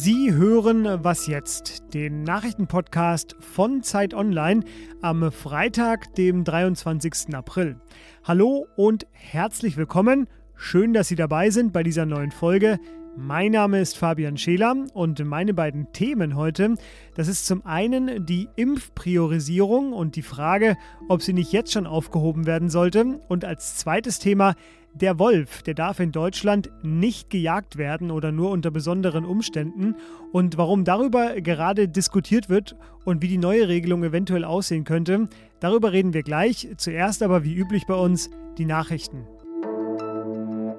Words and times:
Sie 0.00 0.32
hören 0.32 0.86
Was 1.02 1.26
jetzt, 1.26 1.92
den 1.92 2.22
Nachrichtenpodcast 2.22 3.34
von 3.40 3.82
Zeit 3.82 4.14
Online 4.14 4.62
am 5.02 5.32
Freitag, 5.32 6.14
dem 6.14 6.44
23. 6.44 7.34
April. 7.34 7.80
Hallo 8.22 8.68
und 8.76 9.08
herzlich 9.10 9.76
willkommen. 9.76 10.28
Schön, 10.54 10.92
dass 10.92 11.08
Sie 11.08 11.16
dabei 11.16 11.50
sind 11.50 11.72
bei 11.72 11.82
dieser 11.82 12.06
neuen 12.06 12.30
Folge. 12.30 12.78
Mein 13.20 13.50
Name 13.50 13.80
ist 13.80 13.98
Fabian 13.98 14.38
Scheler 14.38 14.76
und 14.94 15.24
meine 15.24 15.52
beiden 15.52 15.92
Themen 15.92 16.36
heute, 16.36 16.76
das 17.16 17.26
ist 17.26 17.46
zum 17.46 17.66
einen 17.66 18.24
die 18.24 18.48
Impfpriorisierung 18.54 19.92
und 19.92 20.14
die 20.14 20.22
Frage, 20.22 20.76
ob 21.08 21.20
sie 21.22 21.32
nicht 21.32 21.52
jetzt 21.52 21.72
schon 21.72 21.88
aufgehoben 21.88 22.46
werden 22.46 22.70
sollte 22.70 23.20
und 23.26 23.44
als 23.44 23.76
zweites 23.76 24.20
Thema 24.20 24.54
der 24.94 25.18
Wolf, 25.18 25.64
der 25.64 25.74
darf 25.74 25.98
in 25.98 26.12
Deutschland 26.12 26.70
nicht 26.84 27.28
gejagt 27.28 27.76
werden 27.76 28.12
oder 28.12 28.30
nur 28.30 28.50
unter 28.50 28.70
besonderen 28.70 29.24
Umständen. 29.24 29.96
Und 30.32 30.56
warum 30.56 30.84
darüber 30.84 31.40
gerade 31.40 31.88
diskutiert 31.88 32.48
wird 32.48 32.76
und 33.04 33.20
wie 33.20 33.28
die 33.28 33.38
neue 33.38 33.68
Regelung 33.68 34.04
eventuell 34.04 34.44
aussehen 34.44 34.84
könnte, 34.84 35.28
darüber 35.60 35.92
reden 35.92 36.14
wir 36.14 36.22
gleich. 36.22 36.68
Zuerst 36.76 37.22
aber 37.22 37.44
wie 37.44 37.54
üblich 37.54 37.86
bei 37.86 37.94
uns 37.94 38.30
die 38.58 38.64
Nachrichten. 38.64 39.26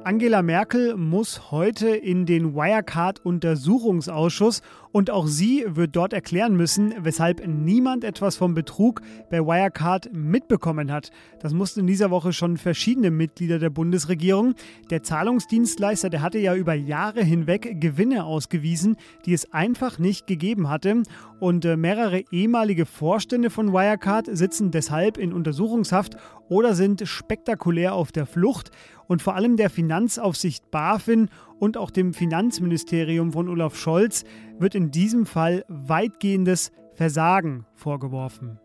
Angela 0.09 0.41
Merkel 0.41 0.98
muss 0.98 1.52
heute 1.52 1.90
in 1.90 2.26
den 2.26 2.55
Wirecard-Untersuchungsausschuss 2.55 4.63
und 4.91 5.12
auch 5.12 5.27
sie 5.27 5.63
wird 5.67 5.95
dort 5.95 6.13
erklären 6.13 6.58
müssen, 6.58 6.95
weshalb 6.98 7.45
niemand 7.45 8.04
etwas 8.04 8.36
vom 8.36 8.55
Betrug 8.55 9.03
bei 9.30 9.40
Wirecard 9.40 10.12
mitbekommen 10.12 10.91
hat. 10.91 11.12
Das 11.41 11.53
mussten 11.53 11.81
in 11.81 11.88
dieser 11.88 12.09
Woche 12.09 12.34
schon 12.34 12.58
verschiedene 12.58 13.12
Mitglieder 13.12 13.59
der 13.59 13.70
Bundesregierung. 13.70 14.55
Der 14.90 15.03
Zahlungsdienstleister, 15.03 16.09
der 16.09 16.23
hatte 16.23 16.39
ja 16.39 16.55
über 16.55 16.73
Jahre 16.73 17.23
hinweg 17.23 17.80
Gewinne 17.80 18.26
ausgewiesen, 18.26 18.98
die 19.28 19.33
es 19.33 19.53
einfach 19.53 20.00
nicht 20.00 20.26
gegeben 20.26 20.70
hatte. 20.70 21.03
Und 21.40 21.64
äh, 21.64 21.78
mehrere 21.78 22.23
ehemalige 22.32 22.86
Vorstände 22.86 23.50
von 23.50 23.72
Wirecard 23.72 24.28
sitzen 24.30 24.72
deshalb 24.72 25.18
in 25.18 25.32
Untersuchungshaft 25.32 26.18
oder 26.50 26.76
sind 26.76 27.08
spektakulär 27.08 27.94
auf 27.94 28.12
der 28.12 28.26
Flucht. 28.26 28.72
Und 29.08 29.22
vor 29.22 29.36
allem 29.36 29.56
der 29.56 29.70
Finanzaufsicht 29.70 30.70
BaFin 30.70 31.30
und 31.58 31.78
auch 31.78 31.92
dem 31.92 32.14
Finanzministerium 32.14 33.32
von 33.32 33.48
Olaf 33.48 33.76
Scholz 33.76 34.26
wird 34.60 34.76
in 34.76 34.92
diesem 34.92 35.26
Fall 35.26 35.64
weitgehendes 35.70 36.72
Versagen 36.94 37.66
vorgeworfen. 37.73 38.60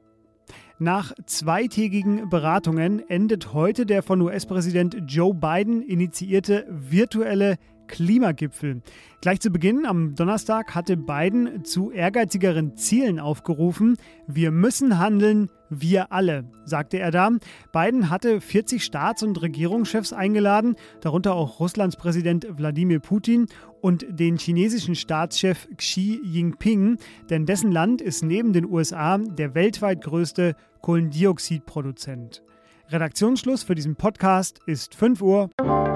Nach 0.80 1.12
zweitägigen 1.24 2.28
Beratungen 2.28 3.08
endet 3.08 3.52
heute 3.54 3.86
der 3.86 4.02
von 4.02 4.20
US-Präsident 4.20 4.96
Joe 5.06 5.32
Biden 5.32 5.82
initiierte 5.82 6.66
virtuelle 6.68 7.56
Klimagipfel. 7.86 8.82
Gleich 9.20 9.40
zu 9.40 9.50
Beginn 9.50 9.86
am 9.86 10.14
Donnerstag 10.14 10.74
hatte 10.74 10.96
Biden 10.96 11.64
zu 11.64 11.90
ehrgeizigeren 11.90 12.76
Zielen 12.76 13.18
aufgerufen. 13.18 13.96
Wir 14.26 14.50
müssen 14.50 14.98
handeln, 14.98 15.50
wir 15.70 16.12
alle, 16.12 16.44
sagte 16.64 16.98
er 16.98 17.10
da. 17.10 17.30
Biden 17.72 18.10
hatte 18.10 18.40
40 18.40 18.84
Staats- 18.84 19.22
und 19.22 19.40
Regierungschefs 19.40 20.12
eingeladen, 20.12 20.76
darunter 21.00 21.34
auch 21.34 21.60
Russlands 21.60 21.96
Präsident 21.96 22.46
Wladimir 22.50 23.00
Putin 23.00 23.46
und 23.80 24.06
den 24.08 24.36
chinesischen 24.36 24.94
Staatschef 24.94 25.68
Xi 25.76 26.20
Jinping, 26.22 26.98
denn 27.30 27.46
dessen 27.46 27.72
Land 27.72 28.00
ist 28.00 28.22
neben 28.22 28.52
den 28.52 28.66
USA 28.66 29.18
der 29.18 29.54
weltweit 29.54 30.02
größte 30.02 30.54
Kohlendioxidproduzent. 30.80 32.42
Redaktionsschluss 32.90 33.62
für 33.62 33.74
diesen 33.74 33.96
Podcast 33.96 34.60
ist 34.66 34.94
5 34.94 35.22
Uhr. 35.22 35.93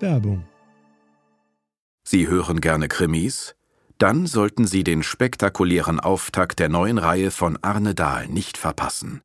Werbung. 0.00 0.44
Sie 2.04 2.28
hören 2.28 2.60
gerne 2.60 2.88
Krimis? 2.88 3.54
Dann 3.98 4.26
sollten 4.26 4.66
Sie 4.66 4.84
den 4.84 5.02
spektakulären 5.02 6.00
Auftakt 6.00 6.58
der 6.58 6.68
neuen 6.68 6.98
Reihe 6.98 7.30
von 7.30 7.58
Arne 7.62 7.94
Dahl 7.94 8.28
nicht 8.28 8.58
verpassen. 8.58 9.22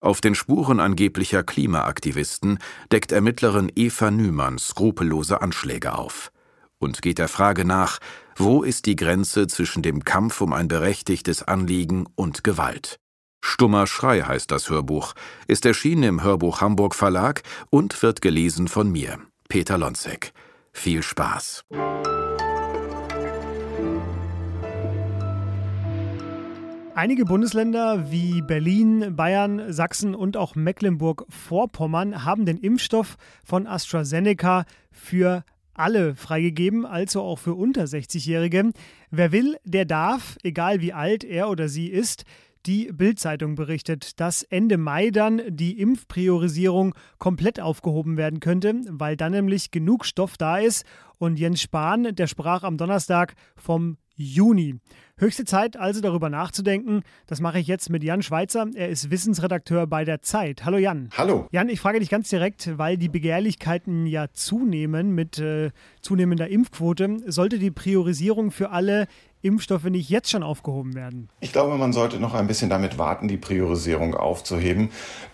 Auf 0.00 0.20
den 0.20 0.34
Spuren 0.34 0.80
angeblicher 0.80 1.42
Klimaaktivisten 1.42 2.58
deckt 2.92 3.12
Ermittlerin 3.12 3.70
Eva 3.74 4.10
Nümann 4.10 4.58
skrupellose 4.58 5.42
Anschläge 5.42 5.96
auf 5.96 6.32
und 6.78 7.02
geht 7.02 7.18
der 7.18 7.28
Frage 7.28 7.64
nach, 7.64 7.98
wo 8.36 8.62
ist 8.62 8.86
die 8.86 8.96
Grenze 8.96 9.46
zwischen 9.46 9.82
dem 9.82 10.04
Kampf 10.04 10.40
um 10.40 10.52
ein 10.52 10.68
berechtigtes 10.68 11.42
Anliegen 11.42 12.06
und 12.14 12.44
Gewalt. 12.44 12.98
Stummer 13.42 13.86
Schrei 13.86 14.22
heißt 14.22 14.50
das 14.50 14.68
Hörbuch, 14.70 15.14
ist 15.46 15.64
erschienen 15.66 16.02
im 16.02 16.22
Hörbuch 16.22 16.60
Hamburg 16.60 16.94
Verlag 16.94 17.42
und 17.70 18.02
wird 18.02 18.20
gelesen 18.20 18.68
von 18.68 18.90
mir, 18.90 19.18
Peter 19.48 19.78
Lonzek. 19.78 20.32
Viel 20.72 21.02
Spaß. 21.02 21.64
Einige 26.94 27.24
Bundesländer 27.26 28.10
wie 28.10 28.40
Berlin, 28.40 29.14
Bayern, 29.16 29.72
Sachsen 29.72 30.14
und 30.14 30.36
auch 30.36 30.54
Mecklenburg-Vorpommern 30.54 32.24
haben 32.24 32.46
den 32.46 32.56
Impfstoff 32.56 33.16
von 33.44 33.66
AstraZeneca 33.66 34.64
für 34.90 35.44
alle 35.74 36.14
freigegeben, 36.14 36.86
also 36.86 37.20
auch 37.20 37.38
für 37.38 37.54
unter 37.54 37.84
60-Jährige. 37.84 38.72
Wer 39.10 39.32
will, 39.32 39.58
der 39.64 39.84
darf, 39.84 40.38
egal 40.42 40.80
wie 40.80 40.94
alt 40.94 41.22
er 41.22 41.50
oder 41.50 41.68
sie 41.68 41.88
ist. 41.88 42.24
Die 42.66 42.90
Bild-Zeitung 42.92 43.54
berichtet, 43.54 44.18
dass 44.18 44.42
Ende 44.42 44.76
Mai 44.76 45.10
dann 45.10 45.40
die 45.48 45.78
Impfpriorisierung 45.78 46.96
komplett 47.18 47.60
aufgehoben 47.60 48.16
werden 48.16 48.40
könnte, 48.40 48.74
weil 48.88 49.16
dann 49.16 49.30
nämlich 49.30 49.70
genug 49.70 50.04
Stoff 50.04 50.36
da 50.36 50.58
ist. 50.58 50.84
Und 51.18 51.38
Jens 51.38 51.62
Spahn, 51.62 52.16
der 52.16 52.26
sprach 52.26 52.64
am 52.64 52.76
Donnerstag 52.76 53.34
vom 53.54 53.98
Juni. 54.16 54.80
Höchste 55.18 55.44
Zeit 55.44 55.76
also 55.76 56.00
darüber 56.00 56.28
nachzudenken. 56.28 57.02
Das 57.26 57.40
mache 57.40 57.58
ich 57.58 57.66
jetzt 57.66 57.88
mit 57.88 58.02
Jan 58.02 58.22
Schweitzer. 58.22 58.66
Er 58.74 58.88
ist 58.88 59.10
Wissensredakteur 59.10 59.86
bei 59.86 60.04
der 60.04 60.22
Zeit. 60.22 60.64
Hallo 60.64 60.78
Jan. 60.78 61.10
Hallo. 61.16 61.46
Jan, 61.52 61.68
ich 61.68 61.80
frage 61.80 62.00
dich 62.00 62.10
ganz 62.10 62.28
direkt, 62.28 62.76
weil 62.78 62.96
die 62.96 63.08
Begehrlichkeiten 63.08 64.06
ja 64.06 64.26
zunehmen 64.32 65.14
mit 65.14 65.38
äh, 65.38 65.70
zunehmender 66.00 66.48
Impfquote. 66.48 67.18
Sollte 67.26 67.58
die 67.58 67.70
Priorisierung 67.70 68.50
für 68.50 68.70
alle 68.70 69.06
Impfstoffe 69.46 69.84
nicht 69.84 70.08
jetzt 70.08 70.30
schon 70.30 70.42
aufgehoben 70.42 70.94
werden? 70.94 71.28
Ich 71.40 71.52
glaube, 71.52 71.76
man 71.76 71.92
sollte 71.92 72.18
noch 72.18 72.34
ein 72.34 72.46
bisschen 72.46 72.70
damit 72.70 72.98
warten, 72.98 73.28
die 73.28 73.36
Priorisierung 73.36 74.14
aufzuheben. 74.14 74.90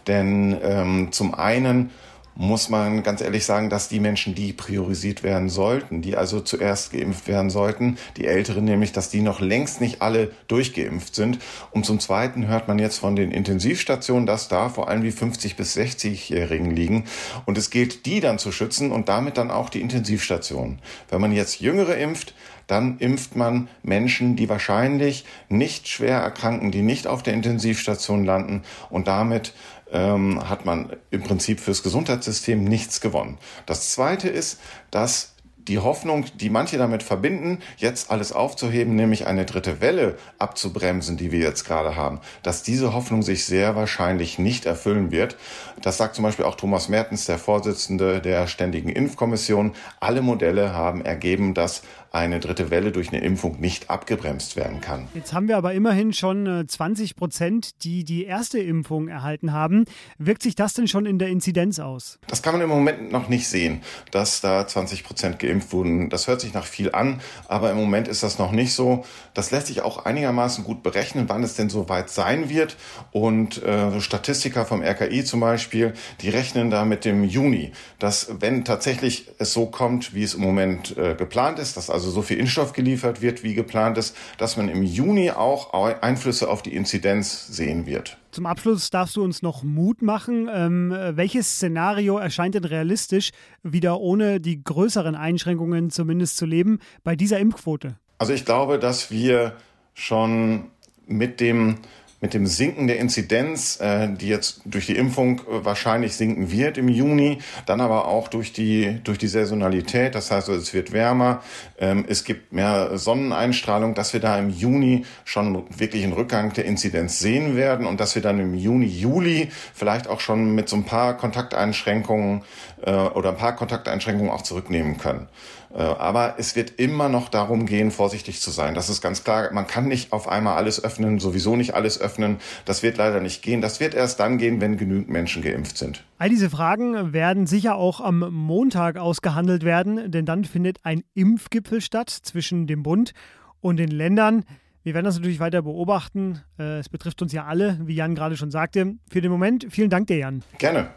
Denn 0.07 0.57
ähm, 0.63 1.09
zum 1.13 1.35
einen 1.35 1.91
muss 2.35 2.69
man 2.69 3.03
ganz 3.03 3.21
ehrlich 3.21 3.45
sagen, 3.45 3.71
dass 3.71 3.89
die 3.89 4.01
Menschen, 4.01 4.35
die 4.35 4.53
priorisiert 4.53 5.23
werden 5.23 5.49
sollten, 5.49 6.03
die 6.03 6.17
also 6.17 6.41
zuerst 6.41 6.93
geimpft 6.93 7.29
werden 7.29 7.51
sollten, 7.51 7.99
die 8.17 8.27
Älteren 8.27 8.65
nämlich, 8.65 8.93
dass 8.93 9.11
die 9.11 9.21
noch 9.21 9.41
längst 9.41 9.81
nicht 9.81 10.03
alle 10.03 10.31
durchgeimpft 10.49 11.15
sind. 11.15 11.39
Und 11.71 11.85
zum 11.85 12.01
Zweiten 12.01 12.47
hört 12.47 12.69
man 12.69 12.79
jetzt 12.79 12.99
von 12.99 13.17
den 13.17 13.31
Intensivstationen, 13.31 14.27
dass 14.27 14.49
da 14.49 14.69
vor 14.69 14.89
allem 14.89 15.03
die 15.03 15.13
50 15.13 15.57
bis 15.57 15.77
60-Jährigen 15.77 16.71
liegen. 16.75 17.05
Und 17.45 17.59
es 17.59 17.71
gilt, 17.71 18.07
die 18.07 18.21
dann 18.21 18.39
zu 18.39 18.53
schützen 18.53 18.93
und 18.93 19.09
damit 19.09 19.37
dann 19.37 19.51
auch 19.51 19.69
die 19.69 19.81
Intensivstationen. 19.81 20.81
Wenn 21.11 21.21
man 21.21 21.33
jetzt 21.33 21.61
Jüngere 21.61 21.97
impft, 21.97 22.35
dann 22.67 22.99
impft 22.99 23.37
man 23.37 23.69
Menschen, 23.83 24.37
die 24.37 24.49
wahrscheinlich 24.49 25.25
nicht 25.49 25.89
schwer 25.89 26.19
erkranken, 26.19 26.71
die 26.71 26.83
nicht 26.83 27.07
auf 27.07 27.23
der 27.23 27.35
Intensivstation 27.35 28.25
landen 28.25 28.63
und 28.89 29.09
damit 29.09 29.53
ähm, 29.93 30.49
hat 30.49 30.65
man 30.65 30.97
im 31.11 31.23
Prinzip 31.23 31.61
fürs 31.61 31.83
Gesundheitssystem 31.83 32.65
nichts 32.65 33.01
gewonnen. 33.01 33.39
Das 33.67 33.91
Zweite 33.91 34.29
ist, 34.29 34.59
dass 34.91 35.33
die 35.69 35.79
Hoffnung, 35.79 36.25
die 36.35 36.51
manche 36.51 36.77
damit 36.77 37.03
verbinden, 37.03 37.59
jetzt 37.77 38.11
alles 38.11 38.33
aufzuheben, 38.33 38.97
nämlich 38.97 39.27
eine 39.27 39.45
dritte 39.45 39.81
Welle 39.81 40.17
abzubremsen, 40.39 41.17
die 41.17 41.31
wir 41.31 41.39
jetzt 41.39 41.65
gerade 41.65 41.95
haben, 41.95 42.21
dass 42.43 42.63
diese 42.63 42.93
Hoffnung 42.93 43.23
sich 43.23 43.45
sehr 43.45 43.77
wahrscheinlich 43.77 44.39
nicht 44.39 44.67
erfüllen 44.67 45.11
wird. 45.11 45.37
Das 45.81 45.99
sagt 45.99 46.17
zum 46.17 46.25
Beispiel 46.25 46.45
auch 46.45 46.57
Thomas 46.57 46.89
Mertens, 46.89 47.27
der 47.27 47.39
Vorsitzende 47.39 48.21
der 48.21 48.49
Ständigen 48.49 48.89
Impfkommission. 48.89 49.73
Alle 50.01 50.23
Modelle 50.23 50.75
haben 50.75 51.05
ergeben, 51.05 51.55
dass 51.55 51.83
eine 52.13 52.41
dritte 52.41 52.71
Welle 52.71 52.93
durch 52.93 53.09
eine 53.09 53.23
Impfung 53.23 53.61
nicht 53.61 53.91
abgebremst 53.91 54.57
werden 54.57 54.81
kann. 54.81 55.09
Jetzt 55.15 55.33
haben 55.33 55.49
wir 55.49 55.57
aber 55.57 55.73
immerhin 55.73 56.13
schon 56.13 56.65
20 56.69 57.11
äh, 57.11 57.15
Prozent, 57.15 57.85
die 57.85 58.05
die 58.05 58.25
erste 58.25 58.59
Impfung 58.59 59.09
erhalten 59.09 59.53
haben. 59.53 59.87
Wirkt 60.19 60.43
sich 60.43 60.55
das 60.55 60.75
denn 60.75 60.89
schon 60.89 61.07
in 61.07 61.19
der 61.19 61.29
Inzidenz 61.29 61.79
aus? 61.79 62.19
Das 62.27 62.43
kann 62.43 62.53
man 62.53 62.63
im 62.63 62.69
Moment 62.69 63.11
noch 63.11 63.29
nicht 63.29 63.49
sehen, 63.49 63.83
dass 64.11 64.41
da 64.41 64.67
20 64.67 65.05
Prozent 65.05 65.39
geimpft 65.39 65.73
wurden. 65.73 66.11
Das 66.11 66.27
hört 66.27 66.41
sich 66.41 66.53
nach 66.53 66.67
viel 66.67 66.93
an, 66.93 67.21
aber 67.49 67.71
im 67.71 67.77
Moment 67.79 68.09
ist 68.09 68.23
das 68.23 68.39
noch 68.39 68.53
nicht 68.53 68.75
so. 68.75 69.05
Das 69.35 69.51
lässt 69.51 69.69
sich 69.69 69.81
auch 69.81 70.05
einigermaßen 70.05 70.65
gut 70.65 70.83
berechnen, 70.83 71.29
wann 71.29 71.43
es 71.43 71.55
denn 71.55 71.71
so 71.71 71.89
weit 71.89 72.11
sein 72.11 72.51
wird. 72.51 72.77
Und 73.11 73.63
äh, 73.63 74.01
Statistiker 74.01 74.67
vom 74.67 74.83
RKI 74.83 75.25
zum 75.25 75.41
Beispiel, 75.41 75.95
die 76.21 76.29
rechnen 76.29 76.71
da 76.71 76.85
mit 76.85 77.05
dem 77.05 77.25
Juni, 77.25 77.73
dass 77.99 78.29
wenn 78.41 78.65
tatsächlich 78.65 79.31
es 79.39 79.53
so 79.53 79.67
kommt, 79.67 80.15
wie 80.15 80.23
es 80.23 80.35
im 80.35 80.43
Moment 80.43 80.97
äh, 80.99 81.15
geplant 81.15 81.59
ist, 81.59 81.77
dass 81.77 81.89
also 81.89 82.02
also 82.03 82.15
so 82.15 82.23
viel 82.23 82.39
Impfstoff 82.39 82.73
geliefert 82.73 83.23
wird, 83.23 83.43
wie 83.45 83.55
geplant 83.55 83.97
ist, 83.97 84.17
dass 84.39 84.57
man 84.57 84.69
im 84.69 84.83
Juni 84.83 85.31
auch 85.31 85.73
Einflüsse 86.03 86.51
auf 86.51 86.63
die 86.63 86.75
Inzidenz 86.75 87.47
sehen 87.47 87.87
wird. 87.87 88.19
Zum 88.33 88.47
Abschluss 88.47 88.91
darfst 88.91 89.17
du 89.17 89.23
uns 89.23 89.43
noch 89.43 89.63
Mut 89.63 90.03
machen. 90.03 90.49
Ähm, 90.53 90.93
welches 91.13 91.57
Szenario 91.57 92.19
erscheint 92.19 92.55
denn 92.55 92.65
realistisch, 92.65 93.31
wieder 93.63 94.01
ohne 94.01 94.41
die 94.41 94.65
größeren 94.65 95.15
Einschränkungen 95.15 95.91
zumindest 95.91 96.37
zu 96.37 96.47
leben, 96.47 96.81
bei 97.05 97.15
dieser 97.15 97.39
Impfquote? 97.39 97.97
Also 98.19 98.33
ich 98.33 98.45
glaube, 98.45 98.79
dass 98.79 99.11
wir 99.11 99.57
schon 99.95 100.71
mit 101.07 101.41
dem 101.41 101.79
mit 102.23 102.35
dem 102.35 102.47
Sinken 102.47 102.87
der 102.87 102.99
Inzidenz, 102.99 103.81
äh, 103.81 104.09
die 104.09 104.29
jetzt 104.29 104.63
durch 104.65 104.87
die 104.87 104.97
Impfung 104.97 105.41
äh, 105.41 105.65
wahrscheinlich 105.65 106.15
sinken 106.15 106.51
wird 106.53 106.79
im 106.79 106.89
Juni, 106.89 107.39
dann 107.67 107.81
aber 107.81 108.07
auch 108.07 108.29
durch 108.29 108.53
die, 108.53 109.01
durch 109.03 109.19
die 109.19 109.27
Saisonalität, 109.27 110.15
das 110.15 110.31
heißt, 110.31 110.49
es 110.49 110.73
wird 110.73 110.93
wärmer, 110.93 111.43
ähm, 111.79 112.05
es 112.09 112.25
gibt 112.25 112.53
mehr 112.53 112.97
Sonneneinstrahlung, 112.97 113.95
dass 113.95 114.13
wir 114.13 114.21
da 114.21 114.39
im 114.39 114.51
Juni 114.51 115.05
schon 115.25 115.65
wirklich 115.77 116.05
einen 116.05 116.13
Rückgang 116.13 116.53
der 116.53 116.65
Inzidenz 116.65 117.19
sehen 117.19 117.57
werden 117.57 117.87
und 117.87 117.99
dass 117.99 118.15
wir 118.15 118.23
dann 118.23 118.39
im 118.39 118.55
Juni, 118.55 118.87
Juli 118.87 119.49
vielleicht 119.75 120.07
auch 120.07 120.21
schon 120.21 120.55
mit 120.55 120.69
so 120.69 120.77
ein 120.77 120.85
paar 120.85 121.17
Kontakteinschränkungen 121.17 122.43
äh, 122.83 122.93
oder 122.93 123.31
ein 123.31 123.37
paar 123.37 123.57
Kontakteinschränkungen 123.57 124.31
auch 124.31 124.43
zurücknehmen 124.43 124.97
können. 124.97 125.27
Äh, 125.75 125.83
aber 125.83 126.35
es 126.39 126.57
wird 126.57 126.79
immer 126.79 127.09
noch 127.09 127.29
darum 127.29 127.67
gehen, 127.67 127.91
vorsichtig 127.91 128.41
zu 128.41 128.51
sein. 128.51 128.75
Das 128.75 128.89
ist 128.89 129.01
ganz 129.01 129.25
klar. 129.25 129.53
Man 129.53 129.67
kann 129.67 129.89
nicht 129.89 130.13
auf 130.13 130.29
einmal 130.29 130.57
alles 130.57 130.83
öffnen, 130.83 131.19
sowieso 131.19 131.57
nicht 131.57 131.75
alles 131.75 132.01
öffnen. 132.01 132.39
Das 132.65 132.83
wird 132.83 132.99
leider 132.99 133.21
nicht 133.21 133.43
gehen. 133.43 133.61
Das 133.61 133.81
wird 133.81 133.95
erst 133.95 134.21
dann 134.21 134.39
gehen, 134.39 134.61
wenn 134.61 134.77
genügend 134.77 135.09
Menschen 135.09 135.43
geimpft 135.43 135.79
sind. 135.79 136.05
All 136.19 136.29
diese 136.29 136.51
Fragen 136.51 137.13
werden 137.13 137.47
sicher 137.47 137.77
auch 137.77 138.01
am 138.01 138.21
Montag 138.33 138.99
ausgehandelt 138.99 139.65
werden, 139.65 140.11
denn 140.11 140.27
dann 140.27 140.45
findet 140.45 140.79
ein 140.85 141.03
Impfgipfel 141.15 141.81
statt 141.81 142.11
zwischen 142.11 142.67
dem 142.67 142.83
Bund 142.83 143.13
und 143.61 143.79
den 143.79 143.91
Ländern. 143.91 144.45
Wir 144.83 144.95
werden 144.95 145.05
das 145.05 145.17
natürlich 145.17 145.41
weiter 145.41 145.63
beobachten. 145.63 146.41
Äh, 146.59 146.79
es 146.79 146.89
betrifft 146.89 147.23
uns 147.23 147.33
ja 147.33 147.45
alle, 147.45 147.79
wie 147.85 147.95
Jan 147.95 148.15
gerade 148.15 148.37
schon 148.37 148.51
sagte. 148.51 148.95
Für 149.11 149.21
den 149.21 149.31
Moment 149.31 149.67
vielen 149.71 149.91
Dank 149.91 150.09
dir, 150.09 150.19
Jan. 150.19 150.43
Gerne. 150.59 150.91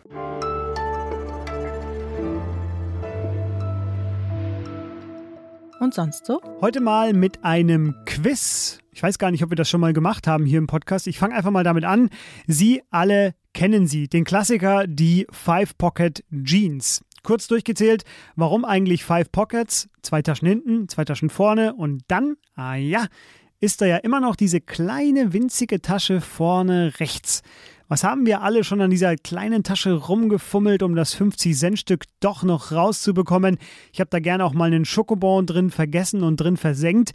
Und 5.85 5.93
sonst 5.93 6.25
so? 6.25 6.41
Heute 6.61 6.81
mal 6.81 7.13
mit 7.13 7.43
einem 7.45 7.93
Quiz. 8.05 8.79
Ich 8.91 9.03
weiß 9.03 9.19
gar 9.19 9.29
nicht, 9.29 9.43
ob 9.43 9.51
wir 9.51 9.55
das 9.55 9.69
schon 9.69 9.81
mal 9.81 9.93
gemacht 9.93 10.25
haben 10.25 10.43
hier 10.43 10.57
im 10.57 10.65
Podcast. 10.65 11.05
Ich 11.05 11.19
fange 11.19 11.35
einfach 11.35 11.51
mal 11.51 11.63
damit 11.63 11.85
an. 11.85 12.09
Sie 12.47 12.81
alle 12.89 13.35
kennen 13.53 13.85
sie, 13.85 14.07
den 14.07 14.23
Klassiker, 14.23 14.87
die 14.87 15.27
Five 15.31 15.77
Pocket 15.77 16.23
Jeans. 16.43 17.05
Kurz 17.21 17.47
durchgezählt, 17.47 18.03
warum 18.35 18.65
eigentlich 18.65 19.03
Five 19.03 19.31
Pockets? 19.31 19.87
Zwei 20.01 20.23
Taschen 20.23 20.47
hinten, 20.47 20.89
zwei 20.89 21.05
Taschen 21.05 21.29
vorne 21.29 21.75
und 21.75 22.01
dann, 22.07 22.35
ah 22.55 22.75
ja, 22.75 23.05
ist 23.59 23.81
da 23.81 23.85
ja 23.85 23.97
immer 23.97 24.19
noch 24.19 24.35
diese 24.35 24.61
kleine 24.61 25.33
winzige 25.33 25.81
Tasche 25.83 26.19
vorne 26.19 26.93
rechts. 26.99 27.43
Was 27.87 28.03
haben 28.03 28.25
wir 28.25 28.41
alle 28.41 28.63
schon 28.63 28.81
an 28.81 28.89
dieser 28.89 29.15
kleinen 29.15 29.61
Tasche 29.61 29.93
rumgefummelt, 29.93 30.81
um 30.81 30.95
das 30.95 31.15
50-Cent-Stück 31.15 32.05
doch 32.19 32.41
noch 32.41 32.71
rauszubekommen? 32.71 33.59
Ich 33.93 33.99
habe 33.99 34.09
da 34.09 34.19
gerne 34.19 34.43
auch 34.43 34.53
mal 34.53 34.65
einen 34.65 34.85
Schokobon 34.85 35.45
drin 35.45 35.69
vergessen 35.69 36.23
und 36.23 36.37
drin 36.37 36.57
versenkt. 36.57 37.11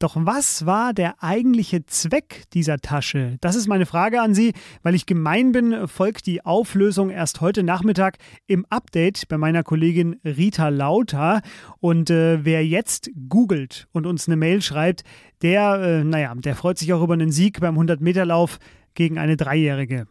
Doch 0.00 0.16
was 0.16 0.66
war 0.66 0.92
der 0.92 1.22
eigentliche 1.22 1.86
Zweck 1.86 2.44
dieser 2.52 2.78
Tasche? 2.78 3.36
Das 3.40 3.54
ist 3.54 3.68
meine 3.68 3.86
Frage 3.86 4.20
an 4.20 4.34
Sie. 4.34 4.54
Weil 4.82 4.96
ich 4.96 5.06
gemein 5.06 5.52
bin, 5.52 5.86
folgt 5.86 6.26
die 6.26 6.44
Auflösung 6.44 7.10
erst 7.10 7.40
heute 7.40 7.62
Nachmittag 7.62 8.18
im 8.46 8.64
Update 8.70 9.28
bei 9.28 9.38
meiner 9.38 9.62
Kollegin 9.62 10.20
Rita 10.24 10.68
Lauter. 10.68 11.42
Und 11.78 12.10
äh, 12.10 12.44
wer 12.44 12.66
jetzt 12.66 13.10
googelt 13.28 13.86
und 13.92 14.06
uns 14.06 14.26
eine 14.26 14.36
Mail 14.36 14.62
schreibt, 14.62 15.02
der, 15.42 15.80
äh, 15.80 16.04
naja, 16.04 16.34
der 16.34 16.56
freut 16.56 16.78
sich 16.78 16.92
auch 16.92 17.02
über 17.02 17.14
einen 17.14 17.30
Sieg 17.30 17.60
beim 17.60 17.78
100-Meter-Lauf 17.78 18.58
gegen 18.98 19.16
eine 19.16 19.36
Dreijährige. 19.36 20.08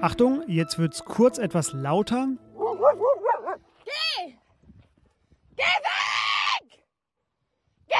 Achtung, 0.00 0.42
jetzt 0.48 0.80
wird 0.80 0.94
es 0.94 1.04
kurz 1.04 1.38
etwas 1.38 1.72
lauter. 1.72 2.30
Geh! 3.84 4.34
Geh 5.54 5.62
weg! 5.62 6.82
Geh! 7.86 7.94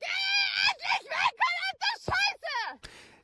Geh 0.00 0.06
endlich 0.68 1.08
weg, 1.08 1.34
verdammte 1.38 1.90
Scheiße! 2.04 2.80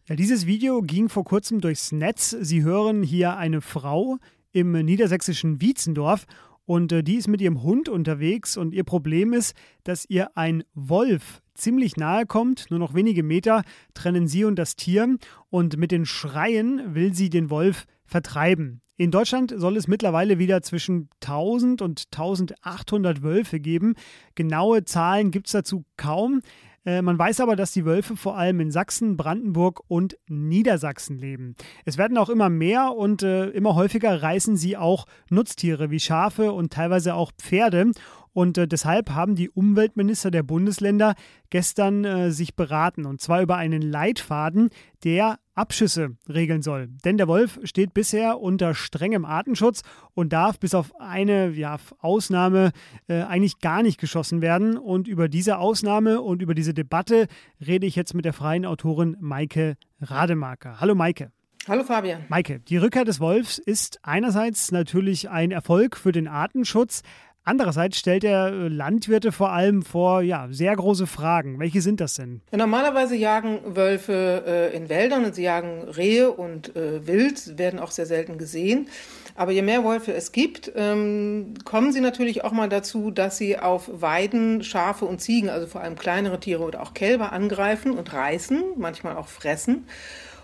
Ja, 0.07 0.15
dieses 0.15 0.47
Video 0.47 0.83
ging 0.83 1.09
vor 1.09 1.25
kurzem 1.25 1.61
durchs 1.61 1.91
Netz. 1.91 2.31
Sie 2.31 2.63
hören 2.63 3.03
hier 3.03 3.37
eine 3.37 3.63
Frau 3.63 4.19
im 4.53 4.71
niedersächsischen 4.71 5.61
Wietzendorf 5.61 6.25
und 6.69 6.93
äh, 6.93 7.03
die 7.03 7.15
ist 7.15 7.29
mit 7.29 7.41
ihrem 7.41 7.63
Hund 7.63 7.89
unterwegs 7.89 8.59
und 8.59 8.75
ihr 8.75 8.85
Problem 8.85 9.33
ist, 9.33 9.57
dass 9.85 10.05
ihr 10.07 10.37
ein 10.37 10.65
Wolf 10.75 11.41
ziemlich 11.55 11.97
nahe 11.97 12.27
kommt, 12.27 12.67
nur 12.71 12.79
noch 12.79 12.93
wenige 12.93 13.23
Meter 13.23 13.63
trennen 13.95 14.29
sie 14.29 14.45
und 14.45 14.57
das 14.57 14.77
Tier 14.77 15.17
und 15.49 15.79
mit 15.79 15.91
den 15.91 16.05
Schreien 16.05 16.95
will 16.95 17.15
sie 17.15 17.31
den 17.31 17.49
Wolf 17.49 17.87
vertreiben. 18.05 18.83
In 18.99 19.11
Deutschland 19.11 19.55
soll 19.57 19.79
es 19.79 19.89
mittlerweile 19.89 20.39
wieder 20.39 20.61
zwischen 20.61 21.09
1000 21.23 21.81
und 21.81 22.05
1800 22.13 23.23
Wölfe 23.23 23.61
geben. 23.61 23.95
Genaue 24.35 24.85
Zahlen 24.85 25.31
gibt 25.31 25.47
es 25.47 25.53
dazu 25.53 25.87
kaum. 25.97 26.43
Äh, 26.89 27.03
man 27.03 27.19
weiß 27.19 27.41
aber, 27.41 27.55
dass 27.55 27.73
die 27.73 27.85
Wölfe 27.85 28.17
vor 28.17 28.39
allem 28.39 28.61
in 28.61 28.71
Sachsen, 28.71 29.19
Brandenburg 29.19 29.83
und 29.89 30.17
Niedersachsen 30.27 31.19
leben. 31.19 31.55
Es 31.85 31.99
werden 31.99 32.17
auch 32.17 32.31
immer 32.31 32.49
mehr 32.49 32.95
und 32.97 33.23
äh, 33.23 33.49
immer 33.49 33.75
häufiger 33.75 34.23
reißen 34.23 34.57
sie 34.57 34.79
auch 34.79 35.05
Nutztiere 35.29 35.91
wie 35.91 36.01
Schafe 36.01 36.51
und 36.53 36.73
teilweise 36.73 37.15
auch 37.15 37.31
Pferde. 37.33 37.93
Und 38.39 38.57
äh, 38.57 38.69
deshalb 38.69 39.11
haben 39.11 39.35
die 39.35 39.51
Umweltminister 39.51 40.31
der 40.31 40.45
Bundesländer 40.45 41.17
gestern 41.51 42.05
äh, 42.05 42.31
sich 42.31 42.55
beraten. 42.55 43.05
Und 43.05 43.21
zwar 43.21 43.43
über 43.43 43.57
einen 43.57 43.83
Leitfaden, 43.83 44.71
der 45.03 45.41
Abschüsse 45.57 46.11
regeln 46.29 46.63
soll. 46.63 46.87
Denn 47.05 47.17
der 47.17 47.27
Wolf 47.27 47.59
steht 47.65 47.95
bisher 47.95 48.39
unter 48.39 48.77
strengem 48.77 49.25
Artenschutz 49.25 49.83
und 50.15 50.33
darf 50.33 50.61
bis 50.61 50.75
auf 50.75 50.93
eine 51.01 51.49
ja, 51.49 51.79
Ausnahme 51.99 52.71
äh, 53.09 53.23
eigentlich 53.23 53.59
gar 53.59 53.83
nicht 53.83 53.99
geschossen 53.99 54.41
werden. 54.41 54.79
Und 54.79 55.09
über 55.09 55.29
diese 55.29 55.59
Ausnahme 55.59 56.21
und 56.21 56.41
über 56.41 56.55
diese 56.55 56.75
Debatte 56.75 57.27
rede 57.67 57.89
ich 57.89 57.97
jetzt 57.97 58.15
mit 58.15 58.25
der 58.25 58.35
freien 58.35 58.65
Autorin 58.65 59.17
Maike 59.19 59.77
Rademaker. 60.01 60.81
Hallo 60.81 60.95
Maike. 60.95 61.33
Hallo 61.69 61.85
Fabian. 61.85 62.25
Maike, 62.29 62.61
die 62.61 62.79
Rückkehr 62.79 63.05
des 63.05 63.21
Wolfs 63.21 63.59
ist 63.59 63.99
einerseits 64.03 64.73
natürlich 64.73 65.29
ein 65.29 65.51
Erfolg 65.51 65.99
für 65.99 66.13
den 66.13 66.27
Artenschutz, 66.27 67.03
Andererseits 67.49 67.99
stellt 67.99 68.25
er 68.25 68.49
äh, 68.49 68.69
Landwirte 68.69 69.33
vor 69.33 69.53
allem 69.53 69.81
vor 69.81 70.21
ja, 70.21 70.49
sehr 70.51 70.77
große 70.77 71.07
Fragen. 71.07 71.59
Welche 71.59 71.81
sind 71.81 71.99
das 71.99 72.17
denn? 72.17 72.43
Ja, 72.53 72.59
normalerweise 72.59 73.17
jagen 73.17 73.61
Wölfe 73.65 74.45
äh, 74.47 74.77
in 74.77 74.91
Wäldern 74.91 75.25
und 75.25 75.35
sie 75.35 75.45
jagen 75.45 75.85
Rehe 75.85 76.31
und 76.31 76.77
äh, 76.77 77.07
Wild, 77.07 77.57
werden 77.57 77.81
auch 77.81 77.91
sehr 77.91 78.05
selten 78.05 78.37
gesehen. 78.37 78.89
Aber 79.35 79.51
je 79.51 79.63
mehr 79.63 79.83
Wölfe 79.83 80.13
es 80.13 80.33
gibt, 80.33 80.73
ähm, 80.77 81.55
kommen 81.65 81.91
sie 81.91 82.03
natürlich 82.03 82.45
auch 82.45 82.53
mal 82.53 82.69
dazu, 82.69 83.11
dass 83.11 83.39
sie 83.39 83.59
auf 83.59 83.89
Weiden 83.95 84.63
Schafe 84.63 85.07
und 85.07 85.23
Ziegen, 85.23 85.49
also 85.49 85.67
vor 85.67 85.81
allem 85.81 85.97
kleinere 85.97 86.41
Tiere 86.41 86.63
oder 86.63 86.83
auch 86.83 86.93
Kälber 86.93 87.33
angreifen 87.33 87.93
und 87.93 88.13
reißen, 88.13 88.63
manchmal 88.77 89.17
auch 89.17 89.29
fressen. 89.29 89.87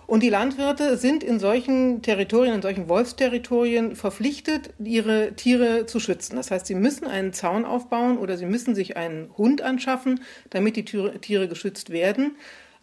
Und 0.07 0.23
die 0.23 0.29
Landwirte 0.29 0.97
sind 0.97 1.25
in 1.25 1.39
solchen 1.39 2.03
Territorien, 2.03 2.55
in 2.55 2.63
solchen 2.63 2.89
Wolfsterritorien 2.89 3.97
verpflichtet, 3.97 4.71
ihre 4.79 5.35
Tiere 5.35 5.87
zu 5.87 5.99
schützen. 5.99 6.37
Das 6.37 6.51
heißt, 6.51 6.67
sie 6.67 6.75
müssen 6.75 7.07
einen 7.07 7.33
Zaun 7.33 7.65
aufbauen 7.65 8.19
oder 8.19 8.37
sie 8.37 8.47
müssen 8.47 8.75
sich 8.75 8.97
einen 8.97 9.31
Hund 9.37 9.63
anschaffen, 9.63 10.21
damit 10.51 10.77
die 10.77 10.85
Tiere 10.85 11.49
geschützt 11.49 11.91
werden. 11.91 12.37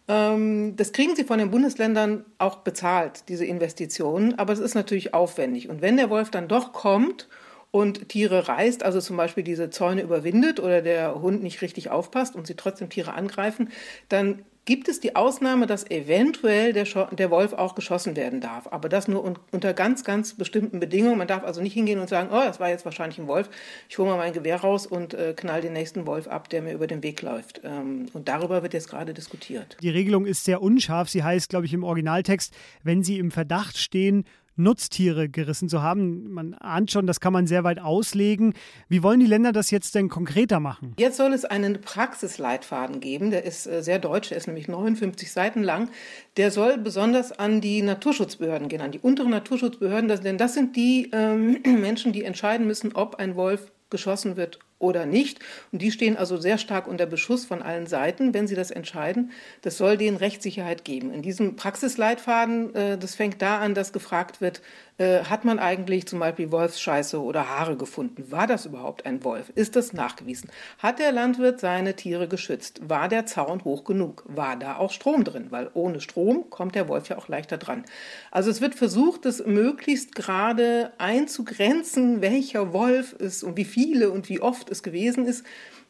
Ähm, 0.08 0.74
das 0.76 0.92
kriegen 0.92 1.14
sie 1.14 1.24
von 1.24 1.38
den 1.38 1.50
Bundesländern 1.50 2.24
auch 2.38 2.56
bezahlt, 2.56 3.28
diese 3.28 3.44
Investitionen, 3.44 4.38
aber 4.38 4.52
es 4.52 4.58
ist 4.58 4.74
natürlich 4.74 5.14
aufwendig. 5.14 5.68
Und 5.68 5.80
wenn 5.80 5.96
der 5.96 6.10
Wolf 6.10 6.30
dann 6.30 6.48
doch 6.48 6.72
kommt 6.72 7.28
und 7.70 8.08
Tiere 8.08 8.48
reißt, 8.48 8.82
also 8.82 9.00
zum 9.00 9.16
Beispiel 9.16 9.44
diese 9.44 9.70
Zäune 9.70 10.02
überwindet 10.02 10.60
oder 10.60 10.82
der 10.82 11.22
Hund 11.22 11.42
nicht 11.42 11.62
richtig 11.62 11.90
aufpasst 11.90 12.34
und 12.34 12.46
sie 12.46 12.56
trotzdem 12.56 12.90
Tiere 12.90 13.14
angreifen, 13.14 13.70
dann 14.08 14.44
gibt 14.64 14.88
es 14.88 15.00
die 15.00 15.16
Ausnahme, 15.16 15.66
dass 15.66 15.90
eventuell 15.90 16.72
der, 16.72 16.84
der, 16.84 17.30
Wolf 17.30 17.52
auch 17.52 17.74
geschossen 17.74 18.14
werden 18.14 18.40
darf. 18.40 18.68
Aber 18.70 18.88
das 18.88 19.08
nur 19.08 19.24
un 19.24 19.38
unter 19.50 19.74
ganz, 19.74 20.04
ganz 20.04 20.34
bestimmten 20.34 20.78
Bedingungen. 20.78 21.18
Man 21.18 21.26
darf 21.26 21.42
also 21.42 21.60
nicht 21.60 21.72
hingehen 21.72 21.98
und 21.98 22.08
sagen, 22.08 22.28
oh, 22.30 22.42
das 22.44 22.60
war 22.60 22.68
jetzt 22.68 22.84
wahrscheinlich 22.84 23.18
ein 23.18 23.26
Wolf. 23.26 23.50
Ich 23.88 23.98
hole 23.98 24.08
mal 24.08 24.16
mein 24.16 24.32
Gewehr 24.32 24.60
raus 24.60 24.86
und 24.86 25.14
äh, 25.14 25.34
knall 25.36 25.62
den 25.62 25.72
nächsten 25.72 26.06
Wolf 26.06 26.28
ab, 26.28 26.48
der 26.48 26.62
mir 26.62 26.74
über 26.74 26.86
den 26.86 27.02
Weg 27.02 27.22
läuft. 27.22 27.60
Ähm, 27.64 28.06
und 28.12 28.28
darüber 28.28 28.62
wird 28.62 28.74
jetzt 28.74 28.88
gerade 28.88 29.14
diskutiert. 29.14 29.76
Die 29.82 29.90
Regelung 29.90 30.26
ist 30.26 30.44
sehr 30.44 30.62
unscharf. 30.62 31.08
Sie 31.08 31.24
heißt, 31.24 31.48
glaube 31.48 31.66
ich, 31.66 31.74
im 31.74 31.82
Originaltext, 31.82 32.54
wenn 32.84 33.02
Sie 33.02 33.18
im 33.18 33.32
Verdacht 33.32 33.78
stehen, 33.78 34.24
Nutztiere 34.56 35.28
gerissen 35.28 35.68
zu 35.68 35.82
haben. 35.82 36.30
Man 36.32 36.54
ahnt 36.54 36.90
schon, 36.90 37.06
das 37.06 37.20
kann 37.20 37.32
man 37.32 37.46
sehr 37.46 37.64
weit 37.64 37.80
auslegen. 37.80 38.54
Wie 38.88 39.02
wollen 39.02 39.20
die 39.20 39.26
Länder 39.26 39.52
das 39.52 39.70
jetzt 39.70 39.94
denn 39.94 40.08
konkreter 40.08 40.60
machen? 40.60 40.94
Jetzt 40.98 41.16
soll 41.16 41.32
es 41.32 41.44
einen 41.44 41.80
Praxisleitfaden 41.80 43.00
geben, 43.00 43.30
der 43.30 43.44
ist 43.44 43.66
äh, 43.66 43.82
sehr 43.82 43.98
deutsch, 43.98 44.28
der 44.28 44.38
ist 44.38 44.46
nämlich 44.46 44.68
59 44.68 45.30
Seiten 45.32 45.62
lang. 45.62 45.88
Der 46.36 46.50
soll 46.50 46.78
besonders 46.78 47.32
an 47.32 47.60
die 47.60 47.82
Naturschutzbehörden 47.82 48.68
gehen, 48.68 48.80
an 48.80 48.92
die 48.92 48.98
unteren 48.98 49.30
Naturschutzbehörden, 49.30 50.08
denn 50.22 50.38
das 50.38 50.54
sind 50.54 50.76
die 50.76 51.10
ähm, 51.12 51.58
Menschen, 51.64 52.12
die 52.12 52.24
entscheiden 52.24 52.66
müssen, 52.66 52.94
ob 52.94 53.16
ein 53.16 53.36
Wolf 53.36 53.72
geschossen 53.90 54.36
wird 54.36 54.58
oder 54.82 55.06
nicht. 55.06 55.38
Und 55.70 55.80
die 55.80 55.92
stehen 55.92 56.16
also 56.16 56.36
sehr 56.36 56.58
stark 56.58 56.86
unter 56.86 57.06
Beschuss 57.06 57.44
von 57.44 57.62
allen 57.62 57.86
Seiten, 57.86 58.34
wenn 58.34 58.46
sie 58.46 58.54
das 58.54 58.70
entscheiden. 58.70 59.30
Das 59.62 59.78
soll 59.78 59.96
denen 59.96 60.16
Rechtssicherheit 60.16 60.84
geben. 60.84 61.12
In 61.12 61.22
diesem 61.22 61.56
Praxisleitfaden, 61.56 62.74
äh, 62.74 62.98
das 62.98 63.14
fängt 63.14 63.40
da 63.40 63.60
an, 63.60 63.74
dass 63.74 63.92
gefragt 63.92 64.40
wird, 64.40 64.60
äh, 65.02 65.24
hat 65.24 65.44
man 65.44 65.58
eigentlich 65.58 66.06
zum 66.06 66.20
Beispiel 66.20 66.52
Wolfsscheiße 66.52 67.20
oder 67.20 67.48
Haare 67.48 67.76
gefunden? 67.76 68.30
War 68.30 68.46
das 68.46 68.66
überhaupt 68.66 69.04
ein 69.04 69.24
Wolf? 69.24 69.50
Ist 69.54 69.74
das 69.74 69.92
nachgewiesen? 69.92 70.48
Hat 70.78 71.00
der 71.00 71.10
Landwirt 71.10 71.58
seine 71.58 71.94
Tiere 71.94 72.28
geschützt? 72.28 72.80
War 72.88 73.08
der 73.08 73.26
Zaun 73.26 73.64
hoch 73.64 73.84
genug? 73.84 74.24
War 74.28 74.56
da 74.56 74.76
auch 74.76 74.92
Strom 74.92 75.24
drin? 75.24 75.48
Weil 75.50 75.70
ohne 75.74 76.00
Strom 76.00 76.48
kommt 76.50 76.76
der 76.76 76.88
Wolf 76.88 77.08
ja 77.08 77.18
auch 77.18 77.28
leichter 77.28 77.58
dran. 77.58 77.84
Also 78.30 78.50
es 78.50 78.60
wird 78.60 78.76
versucht, 78.76 79.24
das 79.24 79.44
möglichst 79.44 80.14
gerade 80.14 80.92
einzugrenzen, 80.98 82.20
welcher 82.20 82.72
Wolf 82.72 83.16
es 83.18 83.42
und 83.42 83.56
wie 83.56 83.64
viele 83.64 84.10
und 84.10 84.28
wie 84.28 84.40
oft 84.40 84.70
es 84.70 84.82
gewesen 84.82 85.26
ist. 85.26 85.44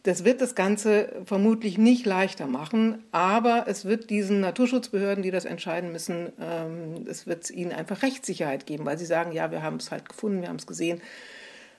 Das 0.04 0.24
wird 0.24 0.40
das 0.40 0.56
Ganze 0.56 1.22
vermutlich 1.26 1.78
nicht 1.78 2.06
leichter 2.06 2.48
machen, 2.48 3.04
aber 3.12 3.66
es 3.68 3.84
wird 3.84 4.10
diesen 4.10 4.40
Naturschutzbehörden, 4.40 5.22
die 5.22 5.30
das 5.30 5.44
entscheiden 5.44 5.92
müssen, 5.92 6.32
ähm, 6.40 7.06
es 7.08 7.28
wird 7.28 7.48
ihnen 7.50 7.70
einfach 7.70 8.02
Rechtssicherheit 8.02 8.66
geben, 8.66 8.84
weil 8.84 8.98
sie 8.98 9.06
sagen, 9.06 9.30
ja, 9.30 9.52
wir 9.52 9.62
haben 9.62 9.76
es 9.76 9.92
halt 9.92 10.08
gefunden, 10.08 10.40
wir 10.40 10.48
haben 10.48 10.56
es 10.56 10.66
gesehen. 10.66 11.00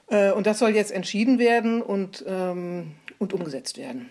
Äh, 0.08 0.32
und 0.32 0.48
das 0.48 0.60
soll 0.60 0.70
jetzt 0.70 0.92
entschieden 0.92 1.38
werden 1.38 1.82
und, 1.82 2.24
ähm, 2.26 2.92
und 3.20 3.34
umgesetzt 3.34 3.78
werden. 3.78 4.10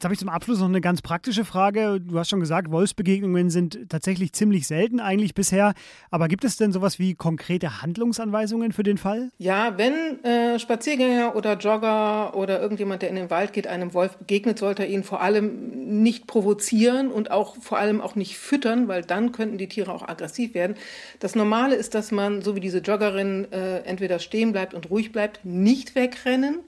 Jetzt 0.00 0.04
habe 0.06 0.14
ich 0.14 0.20
zum 0.20 0.30
Abschluss 0.30 0.60
noch 0.60 0.66
eine 0.66 0.80
ganz 0.80 1.02
praktische 1.02 1.44
Frage. 1.44 2.00
Du 2.00 2.18
hast 2.18 2.30
schon 2.30 2.40
gesagt, 2.40 2.70
Wolfsbegegnungen 2.70 3.50
sind 3.50 3.90
tatsächlich 3.90 4.32
ziemlich 4.32 4.66
selten 4.66 4.98
eigentlich 4.98 5.34
bisher. 5.34 5.74
Aber 6.10 6.26
gibt 6.26 6.42
es 6.44 6.56
denn 6.56 6.72
sowas 6.72 6.98
wie 6.98 7.14
konkrete 7.14 7.82
Handlungsanweisungen 7.82 8.72
für 8.72 8.82
den 8.82 8.96
Fall? 8.96 9.30
Ja, 9.36 9.76
wenn 9.76 10.24
äh, 10.24 10.58
Spaziergänger 10.58 11.36
oder 11.36 11.58
Jogger 11.58 12.34
oder 12.34 12.62
irgendjemand, 12.62 13.02
der 13.02 13.10
in 13.10 13.16
den 13.16 13.28
Wald 13.28 13.52
geht, 13.52 13.66
einem 13.66 13.92
Wolf 13.92 14.16
begegnet, 14.16 14.58
sollte 14.58 14.84
er 14.84 14.88
ihn 14.88 15.04
vor 15.04 15.20
allem 15.20 16.00
nicht 16.00 16.26
provozieren 16.26 17.12
und 17.12 17.30
auch 17.30 17.56
vor 17.60 17.76
allem 17.76 18.00
auch 18.00 18.14
nicht 18.14 18.38
füttern, 18.38 18.88
weil 18.88 19.02
dann 19.02 19.32
könnten 19.32 19.58
die 19.58 19.68
Tiere 19.68 19.92
auch 19.92 20.08
aggressiv 20.08 20.54
werden. 20.54 20.76
Das 21.18 21.34
Normale 21.34 21.74
ist, 21.74 21.94
dass 21.94 22.10
man, 22.10 22.40
so 22.40 22.56
wie 22.56 22.60
diese 22.60 22.78
Joggerin, 22.78 23.52
äh, 23.52 23.80
entweder 23.80 24.18
stehen 24.18 24.52
bleibt 24.52 24.72
und 24.72 24.88
ruhig 24.88 25.12
bleibt, 25.12 25.44
nicht 25.44 25.94
wegrennen 25.94 26.60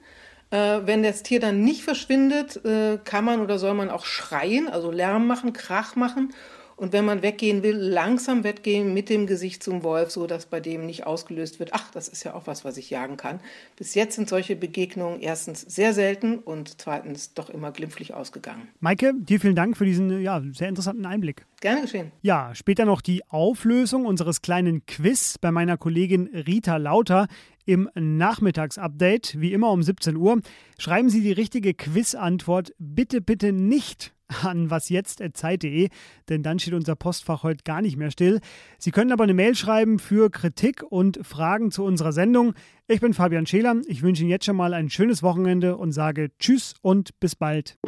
wenn 0.57 1.03
das 1.03 1.23
Tier 1.23 1.41
dann 1.41 1.65
nicht 1.65 1.83
verschwindet, 1.83 2.65
äh, 2.65 2.99
kann 3.03 3.25
man 3.25 3.41
oder 3.41 3.59
soll 3.59 3.75
man 3.75 3.91
auch 3.91 4.05
schreien, 4.05 4.69
also 4.69 4.91
Lärm 4.91 5.27
machen, 5.27 5.53
Krach 5.53 5.97
machen. 5.97 6.33
Und 6.77 6.93
wenn 6.93 7.05
man 7.05 7.23
weggehen 7.23 7.63
will, 7.63 7.77
langsam 7.77 8.43
weggehen 8.43 8.93
mit 8.93 9.09
dem 9.09 9.29
Gesicht 9.29 9.63
zum 9.63 9.85
Wolf, 9.85 10.11
so 10.11 10.27
dass 10.27 10.47
bei 10.47 10.59
dem 10.59 10.85
nicht 10.85 11.07
ausgelöst 11.07 11.61
wird, 11.61 11.71
ach, 11.75 11.91
das 11.93 12.09
ist 12.09 12.25
ja 12.25 12.35
auch 12.35 12.49
was, 12.49 12.65
was 12.65 12.77
ich 12.77 12.91
jagen 12.91 13.17
kann. 13.17 13.39
Bis 13.77 13.95
jetzt 13.95 14.17
sind 14.17 14.29
solche 14.29 14.57
Begegnungen 14.57 15.21
erstens 15.21 15.61
sehr 15.61 15.93
selten 15.93 16.39
und 16.39 16.81
zweitens 16.81 17.35
doch 17.35 17.51
immer 17.51 17.71
glimpflich 17.71 18.15
ausgegangen. 18.15 18.69
Maike, 18.81 19.13
dir 19.17 19.39
vielen 19.39 19.55
Dank 19.55 19.77
für 19.77 19.85
diesen 19.85 20.21
ja, 20.23 20.43
sehr 20.53 20.69
interessanten 20.69 21.07
Einblick. 21.07 21.47
Gerne 21.61 21.83
geschehen. 21.83 22.11
Ja, 22.23 22.53
später 22.55 22.85
noch 22.85 23.01
die 23.01 23.23
Auflösung 23.29 24.05
unseres 24.05 24.43
kleinen 24.43 24.85
Quiz 24.85 25.39
bei 25.39 25.53
meiner 25.53 25.77
Kollegin 25.77 26.27
Rita 26.35 26.79
Lauter 26.79 27.29
im 27.65 27.89
Nachmittagsupdate, 27.95 29.41
wie 29.41 29.53
immer 29.53 29.71
um 29.71 29.83
17 29.83 30.17
Uhr. 30.17 30.41
Schreiben 30.79 31.09
Sie 31.09 31.21
die 31.21 31.33
richtige 31.33 31.75
Quizantwort 31.75 32.73
bitte, 32.79 33.21
bitte 33.21 33.53
nicht 33.53 34.13
an 34.43 34.71
wasjetzt.zeit.de, 34.71 35.89
denn 36.29 36.43
dann 36.43 36.59
steht 36.59 36.75
unser 36.75 36.97
Postfach 36.97 37.43
heute 37.43 37.65
gar 37.65 37.83
nicht 37.83 37.97
mehr 37.97 38.11
still. 38.11 38.41
Sie 38.79 38.91
können 38.91 39.13
aber 39.13 39.25
eine 39.25 39.35
Mail 39.35 39.55
schreiben 39.55 39.99
für 39.99 40.31
Kritik 40.31 40.83
und 40.83 41.21
Fragen 41.23 41.71
zu 41.71 41.85
unserer 41.85 42.13
Sendung. 42.13 42.55
Ich 42.89 43.01
bin 43.01 43.15
Fabian 43.15 43.47
Scheler. 43.47 43.77
Ich 43.87 44.03
wünsche 44.03 44.23
Ihnen 44.23 44.31
jetzt 44.31 44.47
schon 44.47 44.57
mal 44.57 44.75
ein 44.75 44.91
schönes 44.91 45.23
Wochenende 45.23 45.77
und 45.77 45.93
sage 45.93 46.31
Tschüss 46.39 46.75
und 46.83 47.19
bis 47.21 47.37
bald. 47.37 47.79